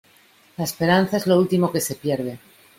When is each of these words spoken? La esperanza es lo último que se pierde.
La 0.57 0.63
esperanza 0.63 1.17
es 1.17 1.27
lo 1.27 1.37
último 1.37 1.71
que 1.71 1.79
se 1.79 1.93
pierde. 1.93 2.39